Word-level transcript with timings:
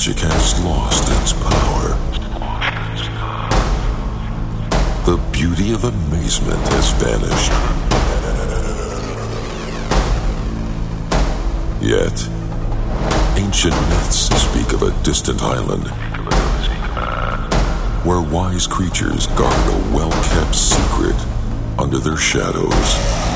magic 0.00 0.20
has 0.20 0.64
lost 0.64 1.10
its 1.20 1.34
power. 1.34 1.88
The 5.04 5.20
beauty 5.30 5.74
of 5.74 5.84
amazement 5.84 6.66
has 6.68 6.90
vanished. 6.92 7.52
Yet, 11.82 12.16
ancient 13.36 13.74
myths 13.90 14.30
speak 14.40 14.72
of 14.72 14.84
a 14.84 15.02
distant 15.02 15.42
island 15.42 15.88
where 18.06 18.22
wise 18.22 18.66
creatures 18.66 19.26
guard 19.26 19.68
a 19.68 19.94
well 19.94 20.12
kept 20.32 20.54
secret 20.54 21.16
under 21.78 21.98
their 21.98 22.16
shadows. 22.16 23.29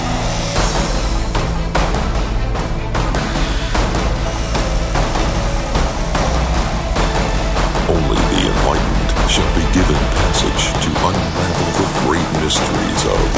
Mysteries 12.44 13.04
of 13.07 13.32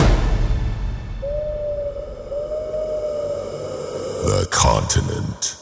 the 4.24 4.48
Qontinent. 4.51 5.55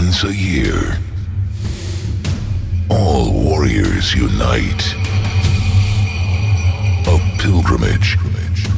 Once 0.00 0.24
a 0.24 0.34
year, 0.34 0.98
all 2.88 3.30
warriors 3.30 4.14
unite. 4.14 4.94
A 7.06 7.18
pilgrimage 7.38 8.16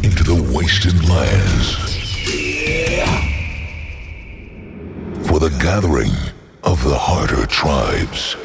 into 0.03 0.25
the 0.25 0.53
wasted 0.53 1.09
lands. 1.09 1.77
For 5.29 5.39
the 5.39 5.57
gathering 5.63 6.11
of 6.65 6.83
the 6.83 6.99
harder 6.99 7.47
tribes. 7.47 8.37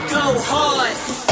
Go 0.00 0.38
hard. 0.38 1.25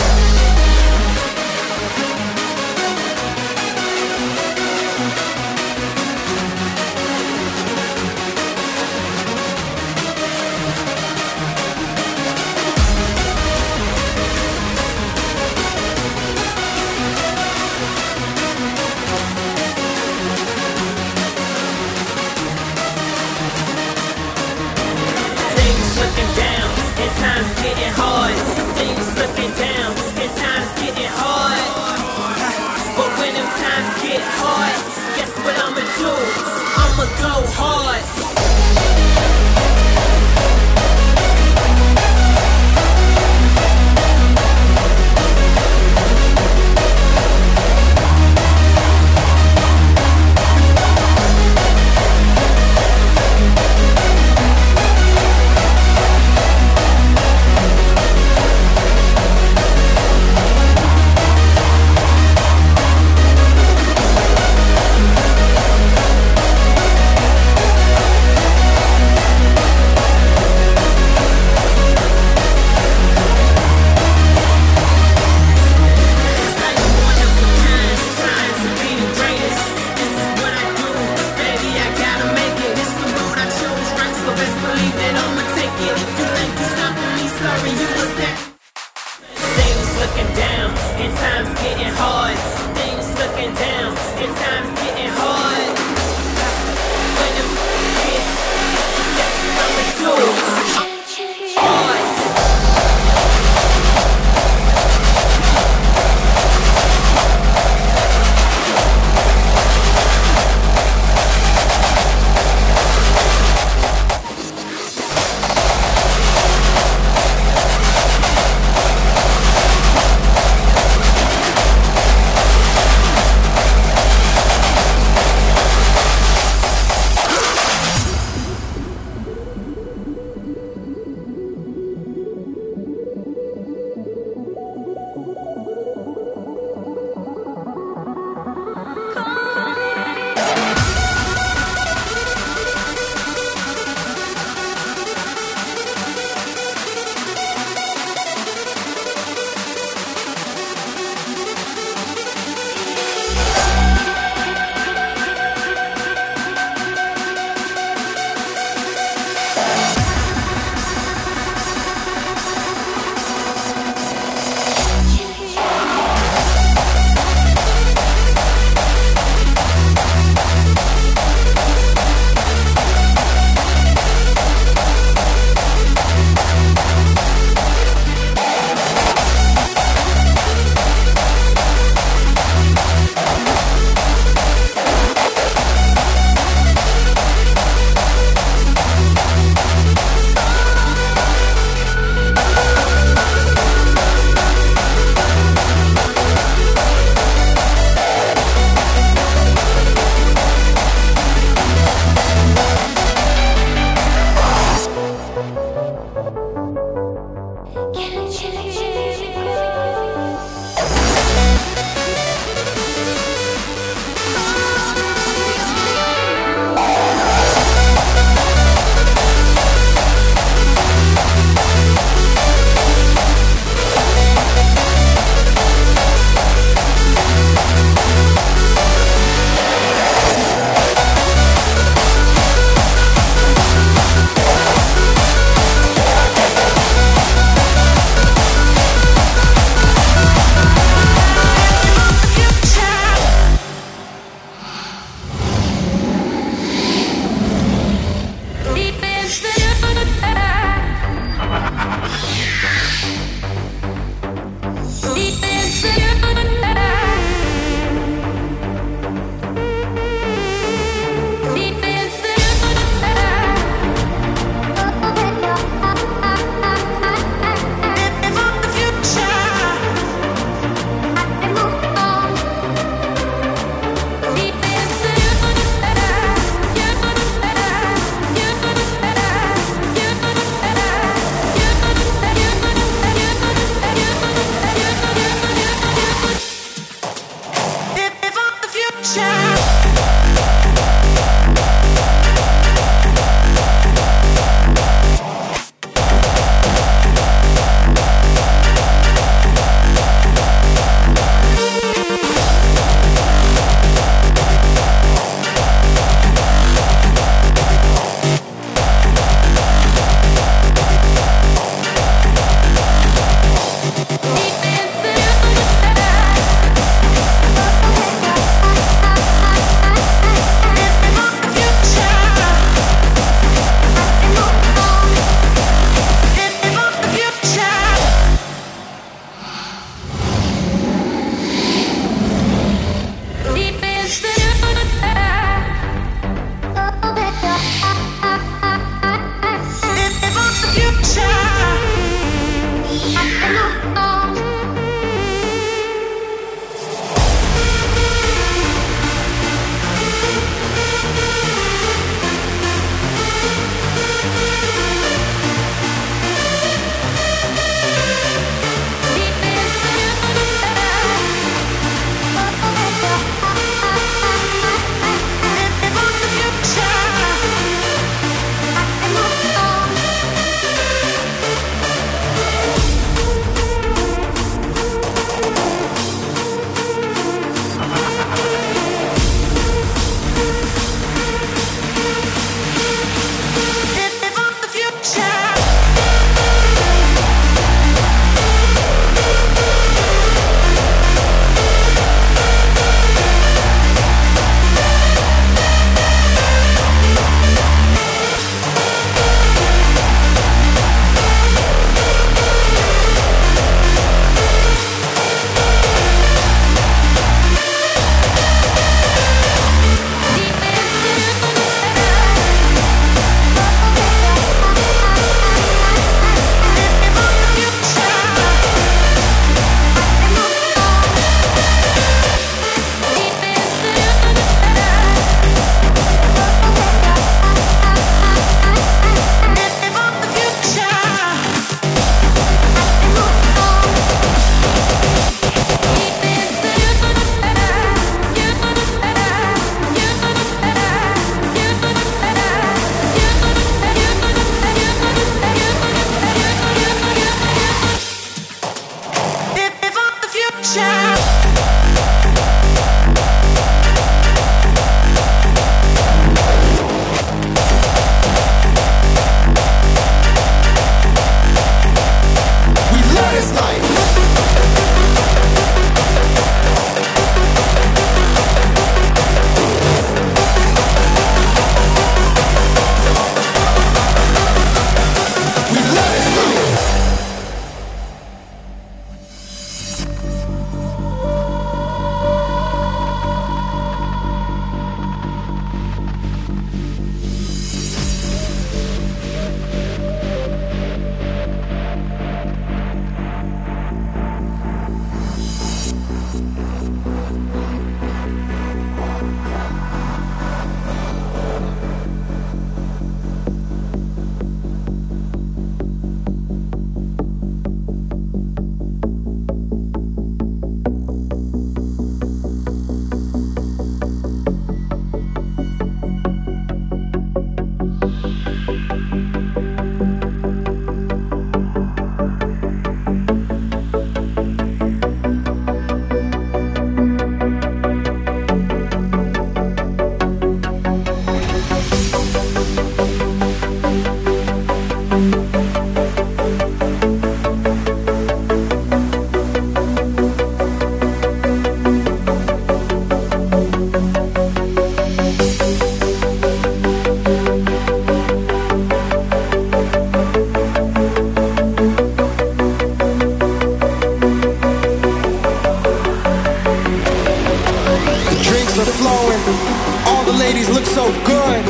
So 561.04 561.26
good. 561.26 561.60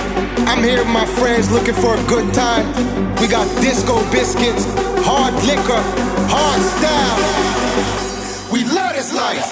I'm 0.47 0.63
here 0.63 0.79
with 0.79 0.93
my 0.93 1.07
friends 1.07 1.51
looking 1.51 1.75
for 1.75 1.95
a 1.95 2.05
good 2.07 2.33
time. 2.33 2.67
We 3.21 3.27
got 3.27 3.47
disco 3.61 3.99
biscuits, 4.13 4.65
hard 5.03 5.35
liquor, 5.43 5.83
hard 6.31 6.63
style. 6.75 7.19
We 8.53 8.63
love 8.65 8.95
this 8.95 9.13
life. 9.13 9.47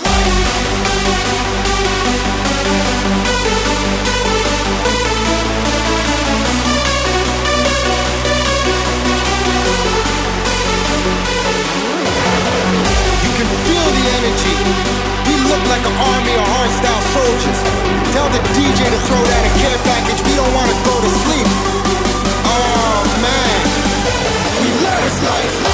You 13.24 13.32
can 13.38 13.48
feel 13.66 13.88
the 13.98 14.04
energy 14.18 14.56
We 15.26 15.34
look 15.50 15.62
like 15.72 15.84
an 15.90 15.96
army 16.10 16.34
of 16.38 16.46
hardstyle 16.54 17.02
soldiers. 17.16 17.91
Tell 18.12 18.28
the 18.28 18.38
DJ 18.52 18.84
to 18.84 19.00
throw 19.08 19.22
that 19.24 19.42
a 19.48 19.52
care 19.58 19.78
package. 19.88 20.20
We 20.28 20.36
don't 20.36 20.52
wanna 20.52 20.76
go 20.84 21.00
to 21.00 21.10
sleep. 21.24 21.48
Oh 22.44 23.00
man, 23.24 23.64
we 24.60 24.68
love 24.84 25.22
life. 25.24 25.71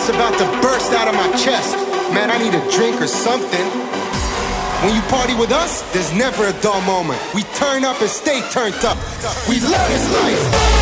It's 0.00 0.08
about 0.08 0.32
to 0.38 0.46
burst 0.62 0.92
out 0.92 1.08
of 1.08 1.14
my 1.14 1.28
chest. 1.36 1.76
Man, 2.14 2.30
I 2.30 2.38
need 2.38 2.54
a 2.54 2.70
drink 2.72 3.02
or 3.02 3.06
something. 3.06 3.66
When 4.82 4.94
you 4.94 5.02
party 5.12 5.34
with 5.34 5.52
us, 5.52 5.82
there's 5.92 6.10
never 6.14 6.46
a 6.46 6.54
dull 6.62 6.80
moment. 6.82 7.20
We 7.34 7.42
turn 7.60 7.84
up 7.84 8.00
and 8.00 8.08
stay 8.08 8.40
turned 8.50 8.82
up. 8.82 8.96
We 9.46 9.60
love 9.60 9.88
this 9.88 10.10
life. 10.22 10.79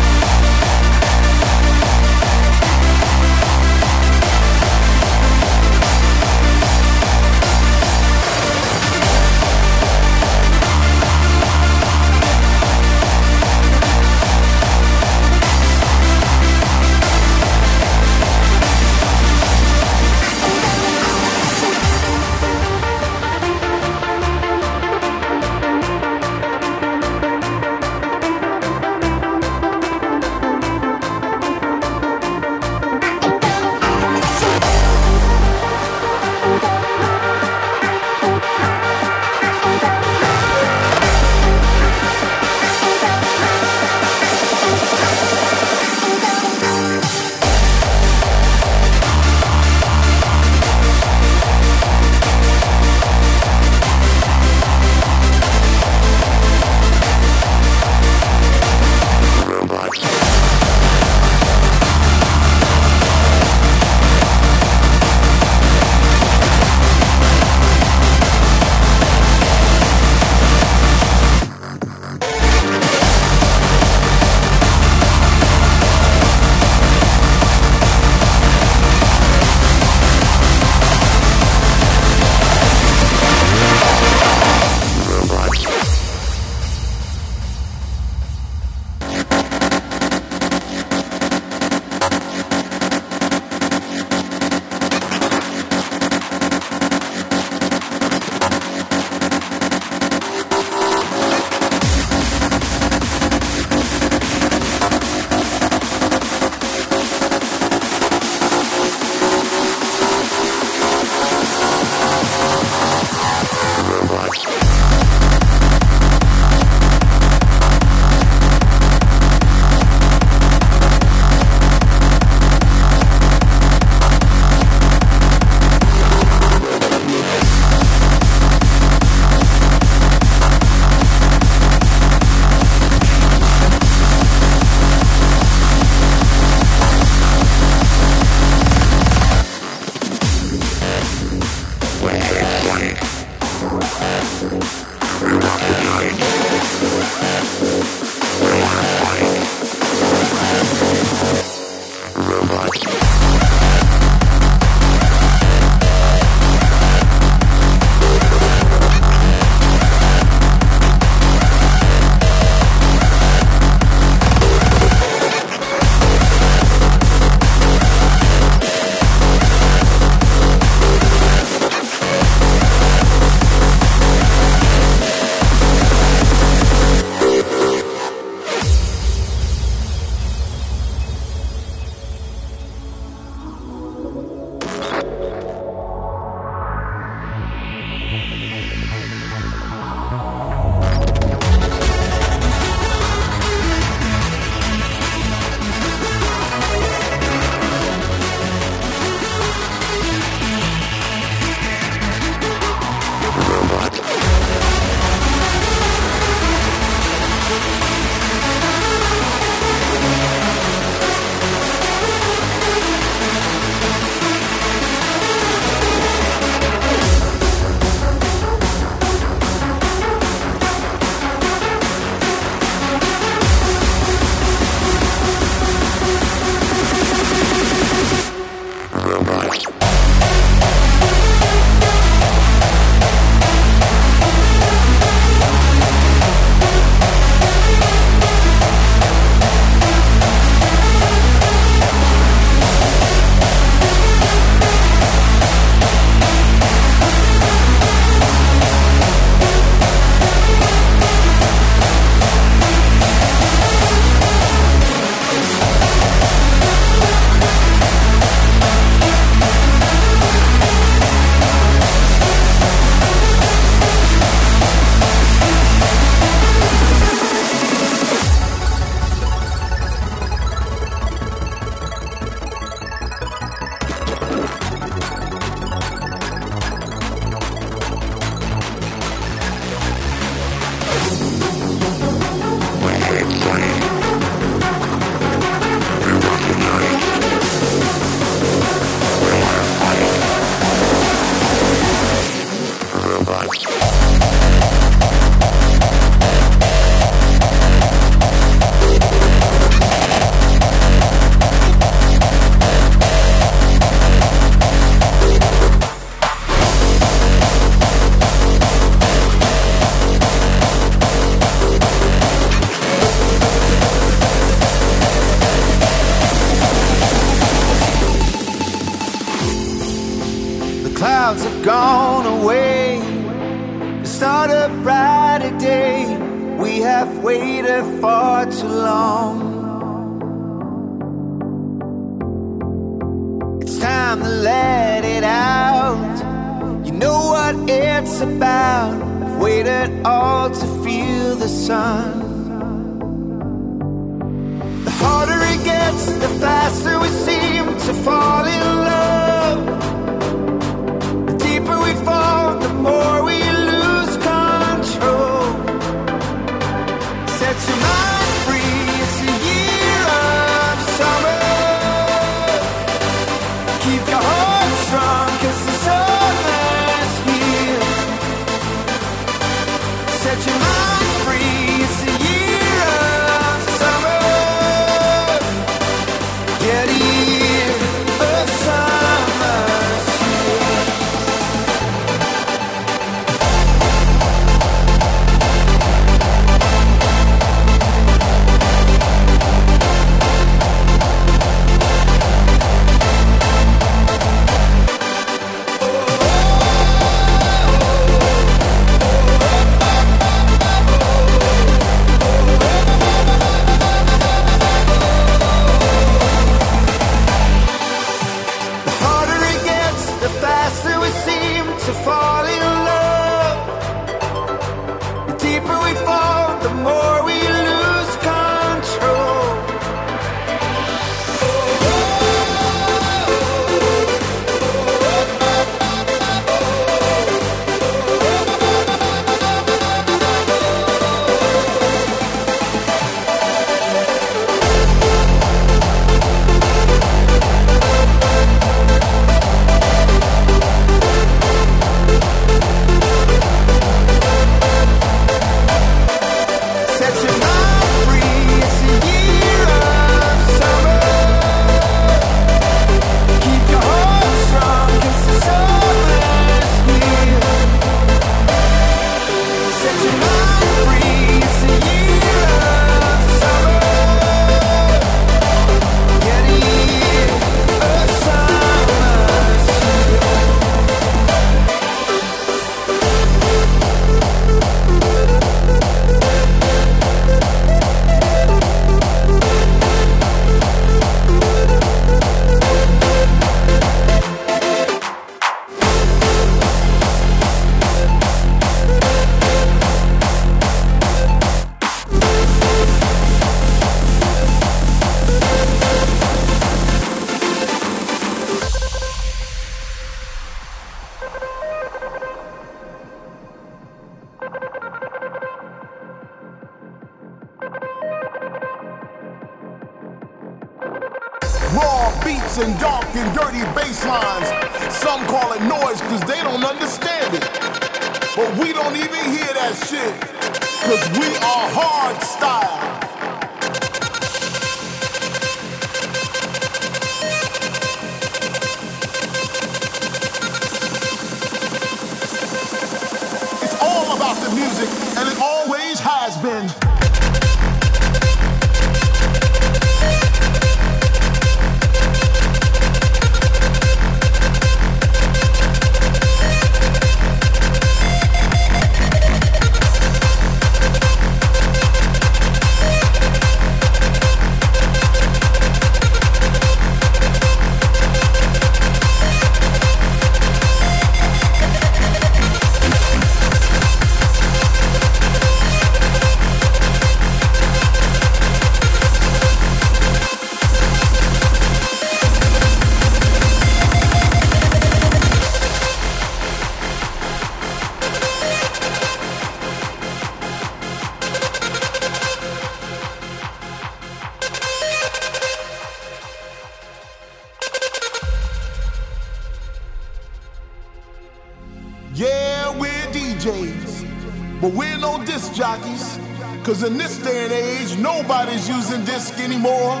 Because 596.78 596.92
in 596.92 596.96
this 596.96 597.18
day 597.18 597.42
and 597.42 597.52
age, 597.52 597.98
nobody's 597.98 598.68
using 598.68 599.04
disc 599.04 599.40
anymore. 599.40 600.00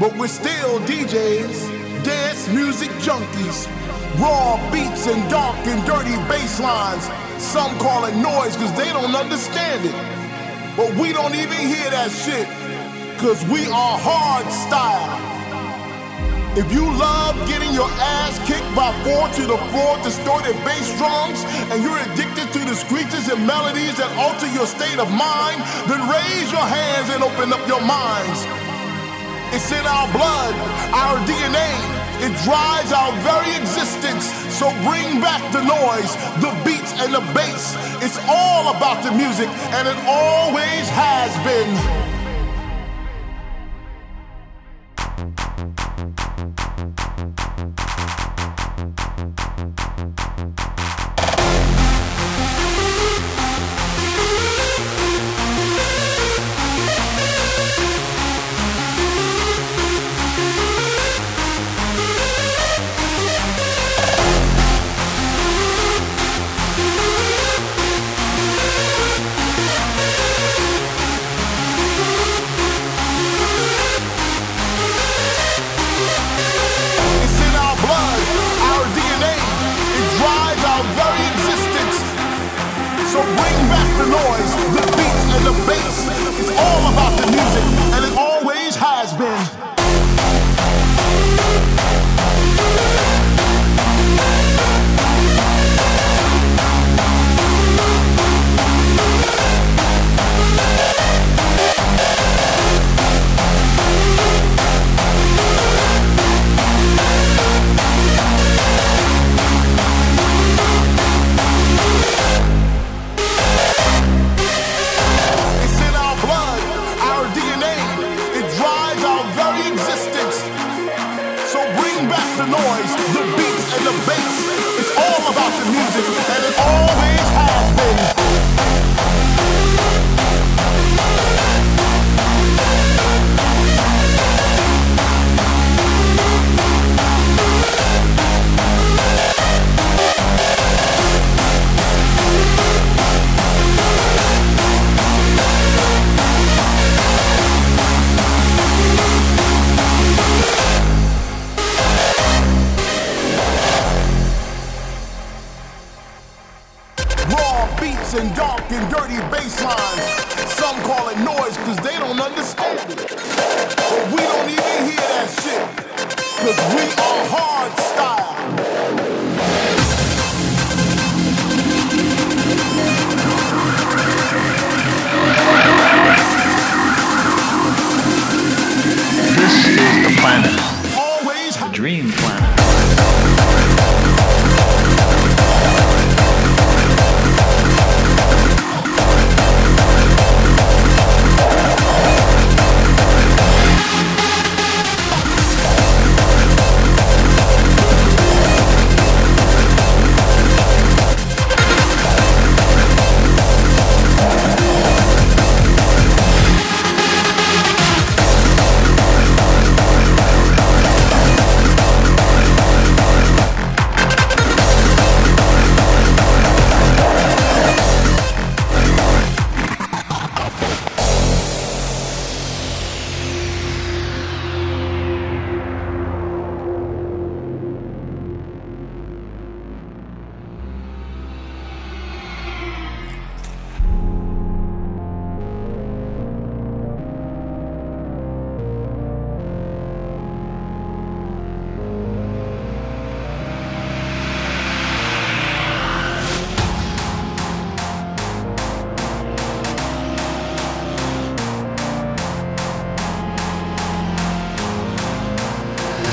But 0.00 0.16
we're 0.18 0.26
still 0.26 0.80
DJs, 0.80 2.02
dance 2.02 2.48
music 2.48 2.90
junkies, 2.98 3.68
raw 4.18 4.58
beats 4.72 5.06
and 5.06 5.30
dark 5.30 5.56
and 5.68 5.86
dirty 5.86 6.16
bass 6.26 6.58
lines. 6.58 7.04
Some 7.40 7.78
call 7.78 8.06
it 8.06 8.16
noise 8.16 8.56
because 8.56 8.72
they 8.76 8.92
don't 8.92 9.14
understand 9.14 9.84
it. 9.84 10.76
But 10.76 10.92
we 10.96 11.12
don't 11.12 11.36
even 11.36 11.58
hear 11.58 11.88
that 11.90 12.10
shit 12.10 12.48
because 13.14 13.44
we 13.46 13.64
are 13.66 13.96
hard 13.96 14.50
style. 14.50 15.23
If 16.54 16.70
you 16.70 16.86
love 16.86 17.34
getting 17.48 17.74
your 17.74 17.90
ass 17.98 18.38
kicked 18.46 18.70
by 18.78 18.94
four 19.02 19.26
to 19.26 19.42
the 19.42 19.58
floor 19.74 19.98
distorted 20.06 20.54
bass 20.62 20.86
drums, 21.02 21.42
and 21.74 21.82
you're 21.82 21.98
addicted 21.98 22.46
to 22.54 22.62
the 22.62 22.78
screeches 22.78 23.26
and 23.26 23.42
melodies 23.42 23.98
that 23.98 24.06
alter 24.14 24.46
your 24.54 24.62
state 24.62 25.02
of 25.02 25.10
mind, 25.10 25.58
then 25.90 25.98
raise 26.06 26.54
your 26.54 26.62
hands 26.62 27.10
and 27.10 27.26
open 27.26 27.50
up 27.50 27.58
your 27.66 27.82
minds. 27.82 28.46
It's 29.50 29.66
in 29.74 29.82
our 29.82 30.06
blood, 30.14 30.54
our 30.94 31.18
DNA. 31.26 31.74
It 32.22 32.30
drives 32.46 32.94
our 32.94 33.10
very 33.26 33.50
existence. 33.58 34.30
So 34.54 34.70
bring 34.86 35.18
back 35.18 35.42
the 35.50 35.66
noise, 35.66 36.14
the 36.38 36.54
beats, 36.62 36.94
and 37.02 37.10
the 37.10 37.26
bass. 37.34 37.74
It's 37.98 38.22
all 38.30 38.70
about 38.70 39.02
the 39.02 39.10
music, 39.10 39.50
and 39.74 39.90
it 39.90 39.98
always 40.06 40.86
has 40.94 41.34
been. 41.42 42.03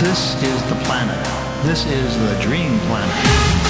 This 0.02 0.34
is 0.42 0.64
the 0.64 0.76
planet. 0.86 1.24
This 1.64 1.86
is 1.86 2.18
the 2.18 2.42
dream 2.42 2.80
planet. 2.88 3.61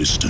Bit 0.00 0.29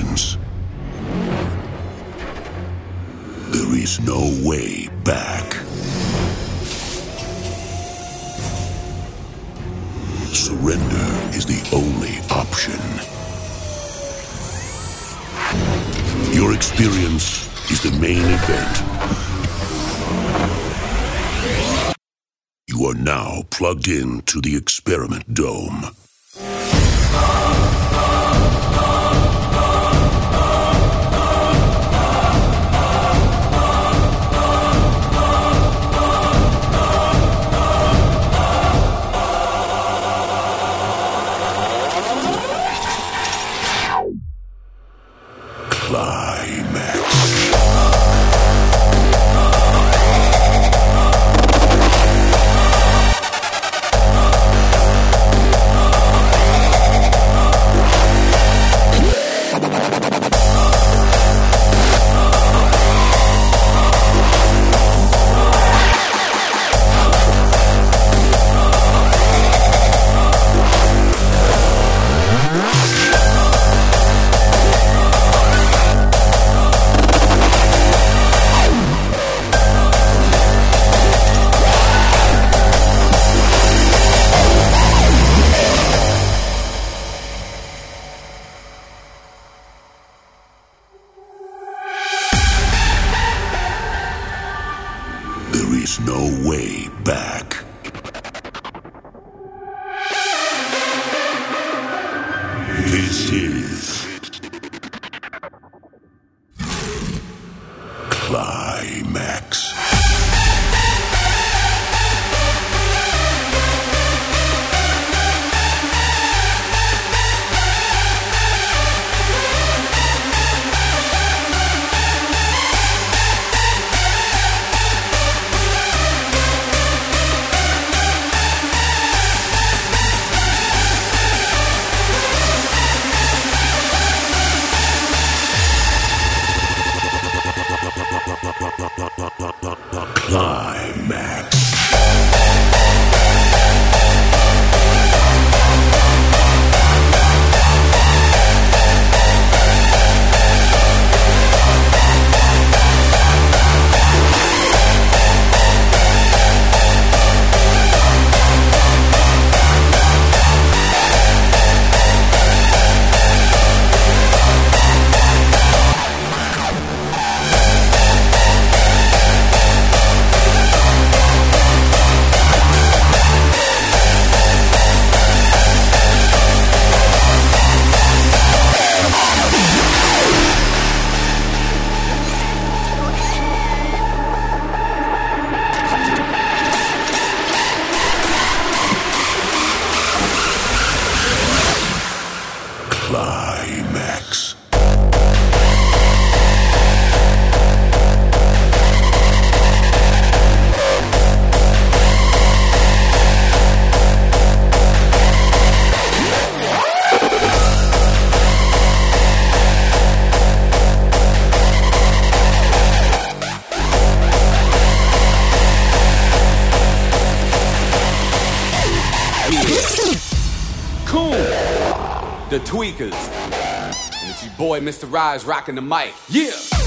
Mr. 224.81 225.11
Rise 225.11 225.45
rocking 225.45 225.75
the 225.75 225.83
mic. 225.83 226.15
Yeah! 226.29 226.80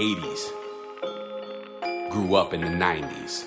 80s 0.00 0.50
grew 2.10 2.34
up 2.34 2.54
in 2.54 2.62
the 2.62 2.68
90s. 2.68 3.44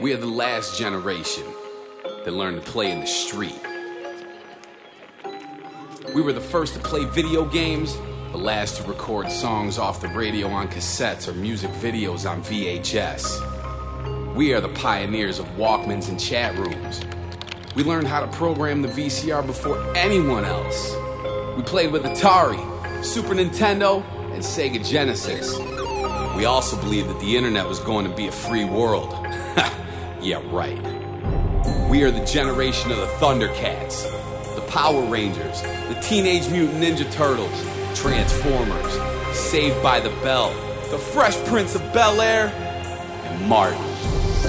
We 0.00 0.14
are 0.14 0.18
the 0.18 0.26
last 0.26 0.78
generation 0.78 1.42
that 2.24 2.30
learned 2.30 2.64
to 2.64 2.70
play 2.70 2.92
in 2.92 3.00
the 3.00 3.06
street. 3.08 3.60
We 6.14 6.22
were 6.22 6.32
the 6.32 6.40
first 6.40 6.74
to 6.74 6.80
play 6.80 7.04
video 7.06 7.44
games, 7.44 7.96
the 8.30 8.38
last 8.38 8.76
to 8.76 8.84
record 8.84 9.32
songs 9.32 9.78
off 9.78 10.00
the 10.00 10.06
radio 10.06 10.46
on 10.46 10.68
cassettes 10.68 11.26
or 11.26 11.32
music 11.32 11.72
videos 11.72 12.30
on 12.30 12.40
VHS. 12.44 14.36
We 14.36 14.54
are 14.54 14.60
the 14.60 14.68
pioneers 14.68 15.40
of 15.40 15.46
Walkmans 15.56 16.08
and 16.08 16.20
chat 16.20 16.56
rooms. 16.56 17.00
We 17.74 17.82
learned 17.82 18.06
how 18.06 18.20
to 18.20 18.28
program 18.28 18.82
the 18.82 18.88
VCR 18.88 19.44
before 19.44 19.82
anyone 19.96 20.44
else. 20.44 20.94
We 21.56 21.64
played 21.64 21.90
with 21.90 22.04
Atari, 22.04 23.04
Super 23.04 23.34
Nintendo, 23.34 24.04
and 24.32 24.42
Sega 24.42 24.86
Genesis. 24.86 25.58
We 26.36 26.46
also 26.46 26.76
believed 26.76 27.08
that 27.10 27.20
the 27.20 27.36
internet 27.36 27.68
was 27.68 27.78
going 27.78 28.08
to 28.08 28.14
be 28.14 28.28
a 28.28 28.32
free 28.32 28.64
world. 28.64 29.12
yeah, 30.20 30.40
right. 30.50 30.80
We 31.90 32.02
are 32.04 32.10
the 32.10 32.24
generation 32.24 32.90
of 32.90 32.96
the 32.96 33.06
Thundercats, 33.20 34.04
the 34.54 34.62
Power 34.62 35.02
Rangers, 35.02 35.60
the 35.62 35.98
Teenage 36.02 36.48
Mutant 36.48 36.82
Ninja 36.82 37.10
Turtles, 37.12 37.52
Transformers, 37.94 38.92
Saved 39.36 39.82
by 39.82 40.00
the 40.00 40.10
Bell, 40.22 40.50
the 40.90 40.98
Fresh 40.98 41.36
Prince 41.44 41.74
of 41.74 41.82
Bel 41.92 42.20
Air, 42.20 42.46
and 42.46 43.48
Martin. 43.48 43.80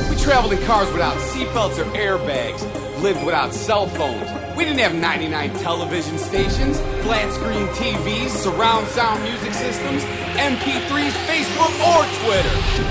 We 0.09 0.15
traveled 0.15 0.53
in 0.53 0.63
cars 0.65 0.91
without 0.91 1.17
seatbelts 1.17 1.77
or 1.77 1.85
airbags, 1.91 2.61
lived 3.01 3.23
without 3.25 3.53
cell 3.53 3.87
phones. 3.87 4.42
We 4.55 4.65
didn't 4.65 4.79
have 4.79 4.93
99 4.93 5.53
television 5.59 6.17
stations, 6.19 6.79
flat 7.01 7.33
screen 7.33 7.67
TVs, 7.69 8.29
surround 8.29 8.87
sound 8.87 9.23
music 9.23 9.51
systems, 9.53 10.03
MP3s, 10.37 11.11
Facebook, 11.25 11.73
or 11.89 12.05
Twitter. 12.23 12.83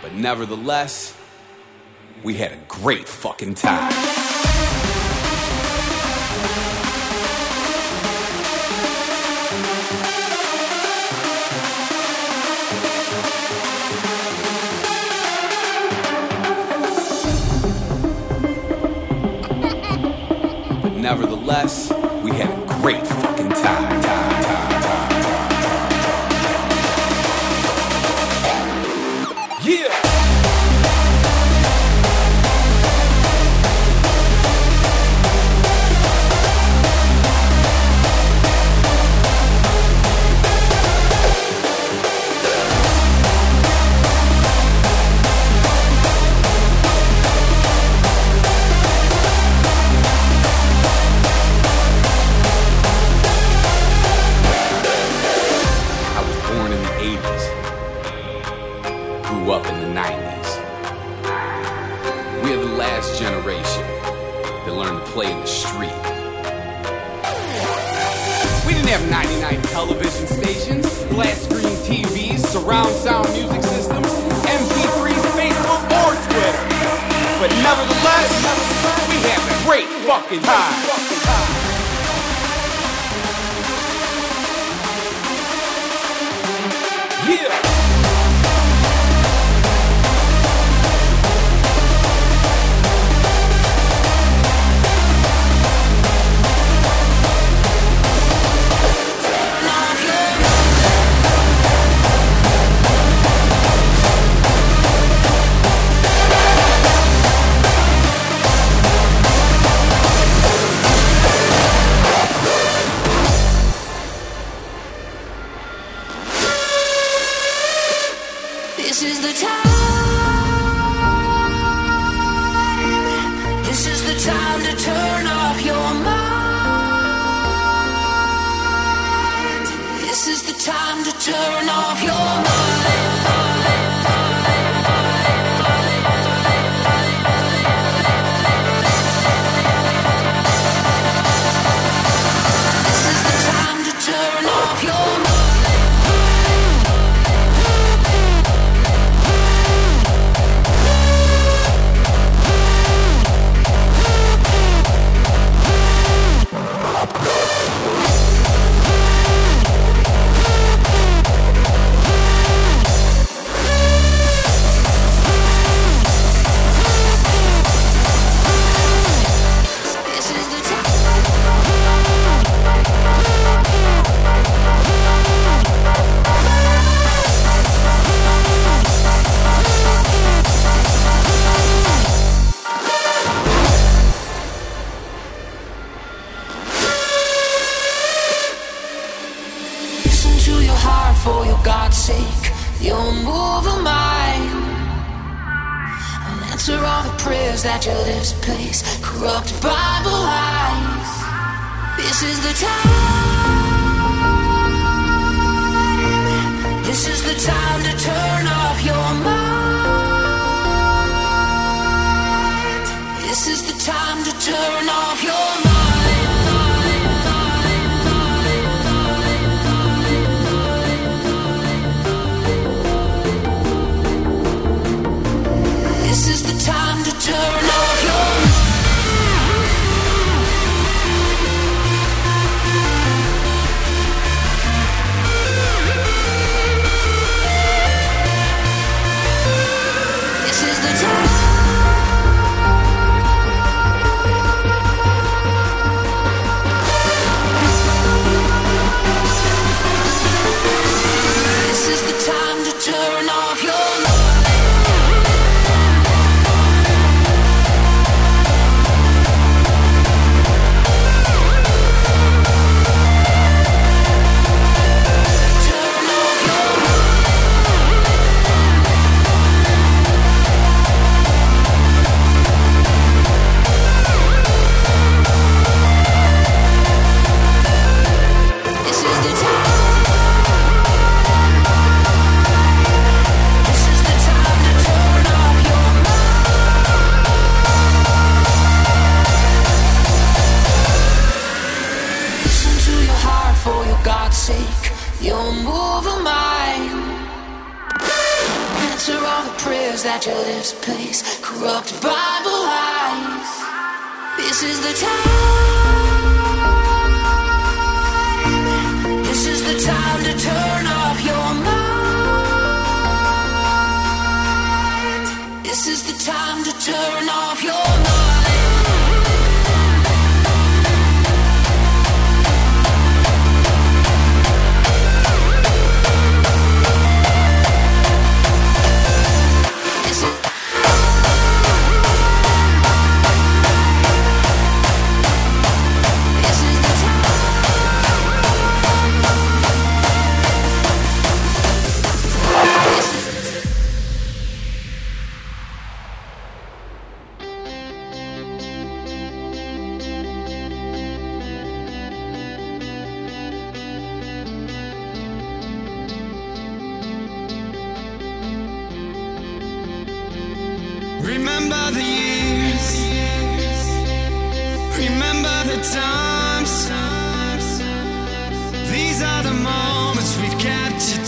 But 0.00 0.14
nevertheless, 0.14 1.16
we 2.22 2.34
had 2.34 2.52
a 2.52 2.60
great 2.68 3.08
fucking 3.08 3.54
time. 3.54 4.31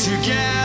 together. 0.04 0.63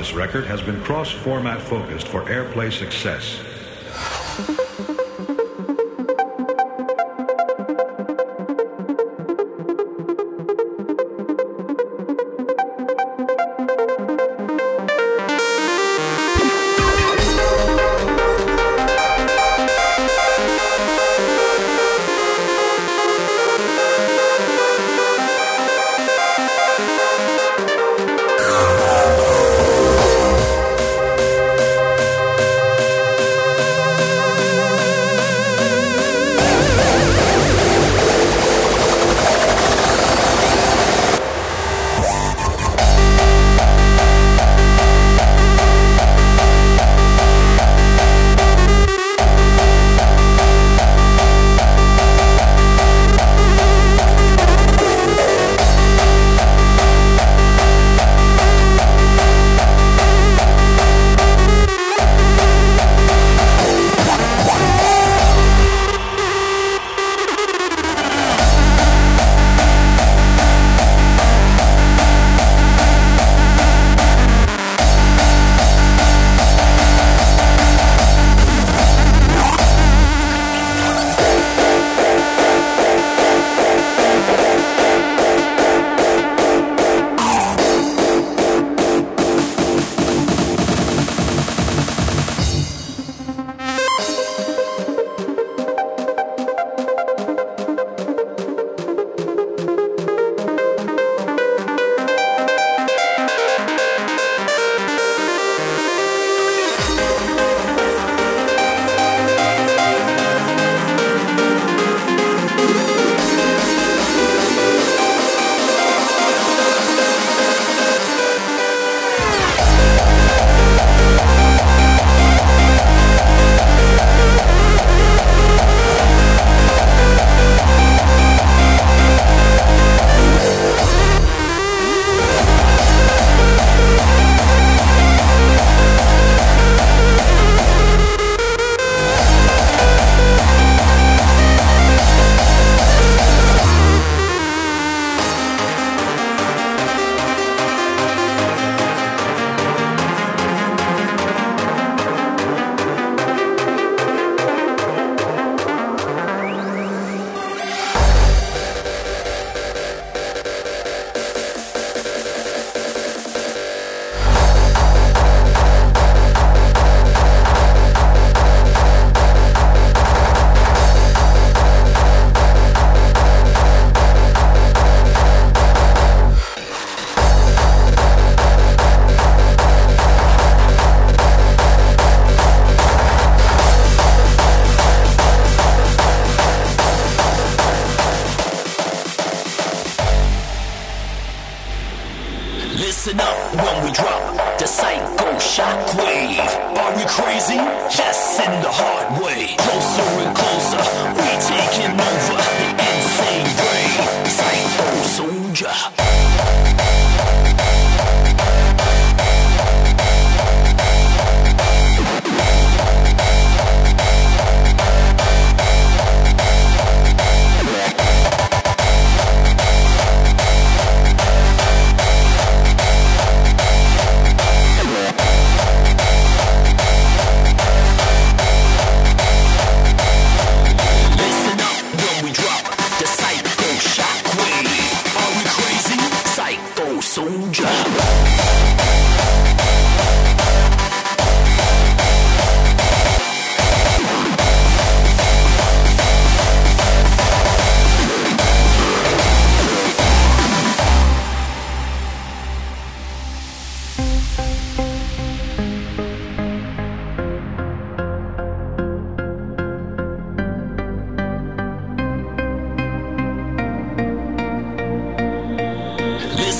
this 0.00 0.14
record 0.14 0.46
has 0.46 0.62
been 0.62 0.80
cross-format 0.80 1.60
focused 1.60 2.08
for 2.08 2.22
airplay 2.22 2.72
success. 2.72 3.38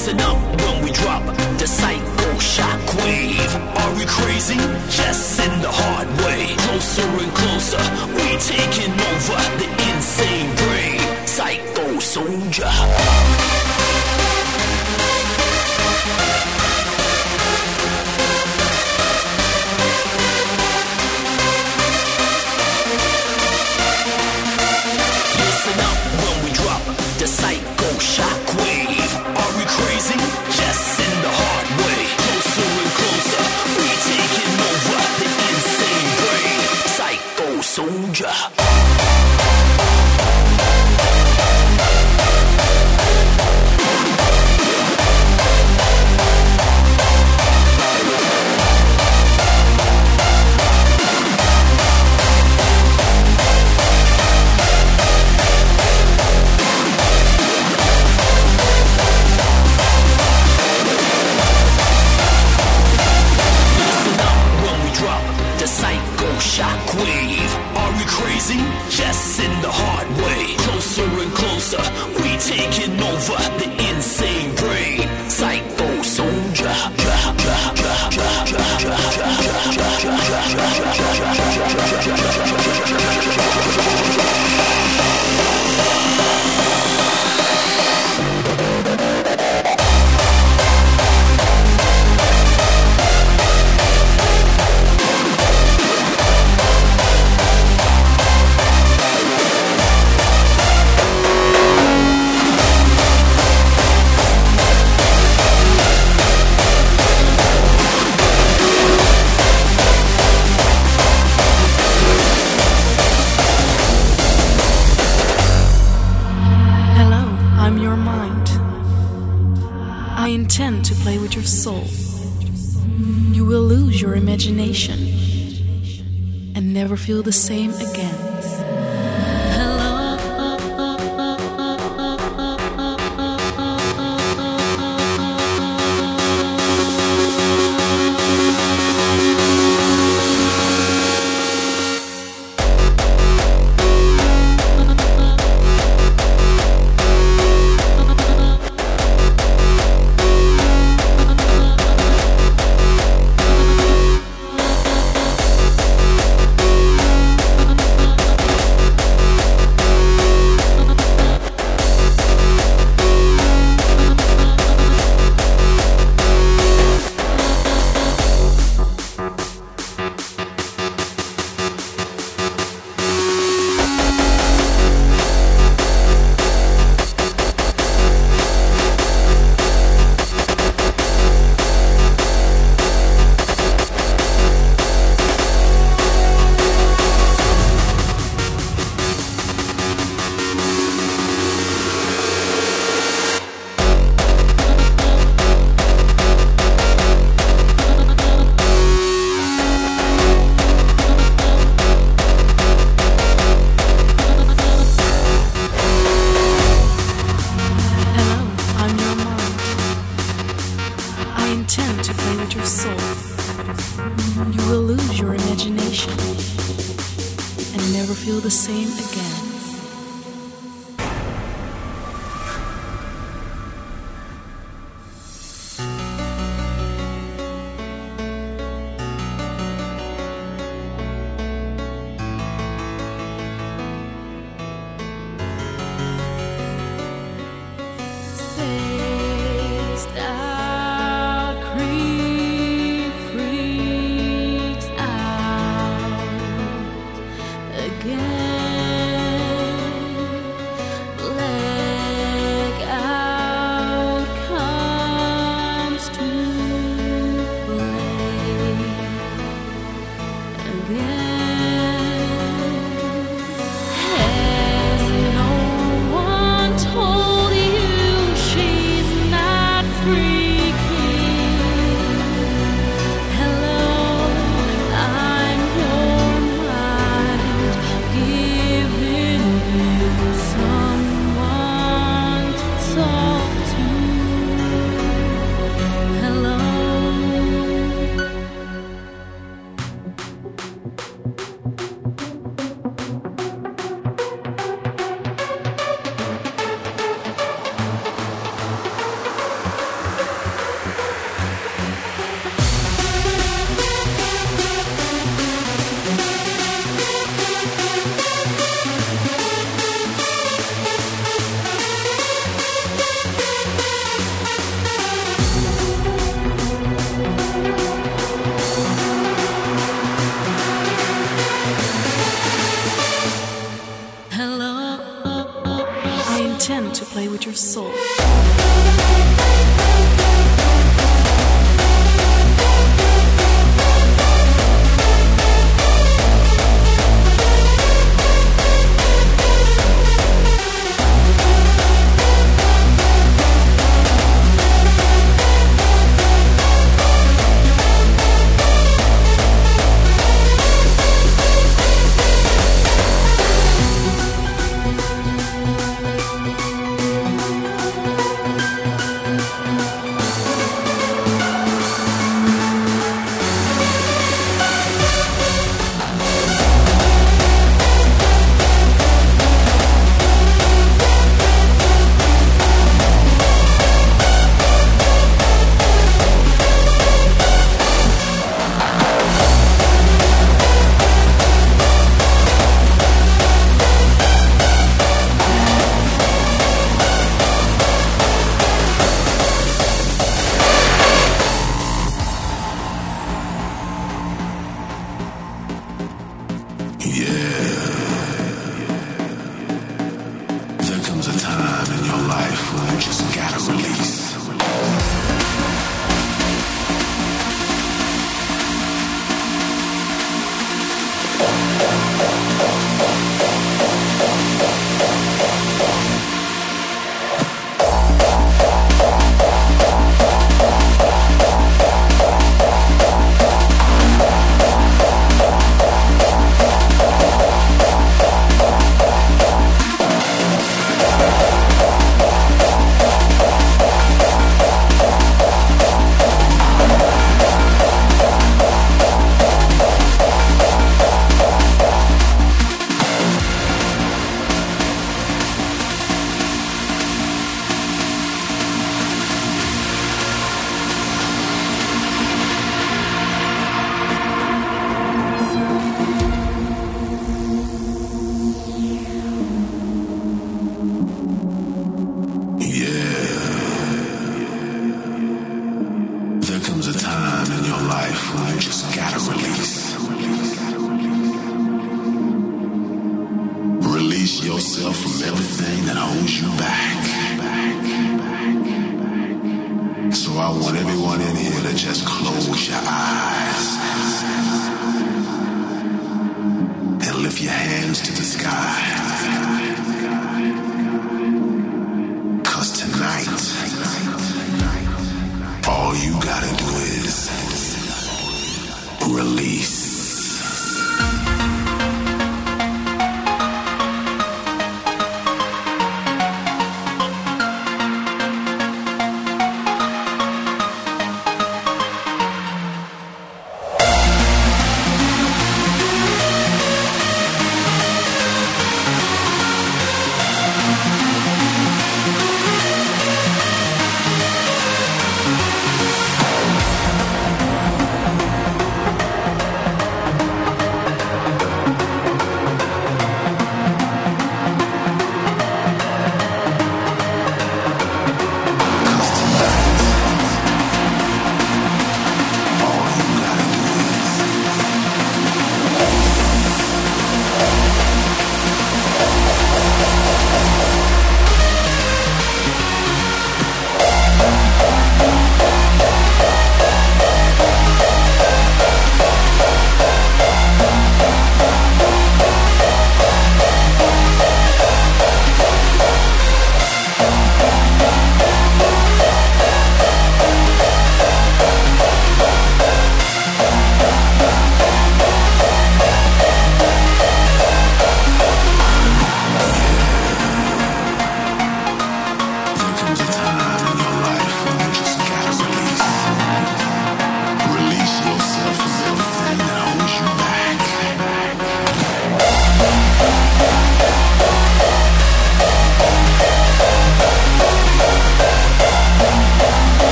listen 0.00 0.20
up 0.22 0.38
when 0.62 0.82
we 0.82 0.90
drop 0.92 1.22
the 1.58 1.66
psycho 1.66 2.30
shockwave. 2.38 3.52
Are 3.80 3.94
we 3.98 4.06
crazy? 4.06 4.56
Yes, 4.96 5.38
in 5.38 5.60
the 5.60 5.70
hard 5.70 6.08
way. 6.24 6.54
Closer 6.56 7.02
and 7.02 7.32
closer, 7.34 7.84
we 8.16 8.26
taking 8.38 8.92
over 9.12 9.40
the 9.60 9.68
insane 9.90 10.56
brain. 10.56 11.26
Psycho 11.26 12.00
soldier. 12.00 12.99